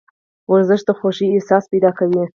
[0.51, 2.23] ورزش د خوښې احساس پیدا کوي.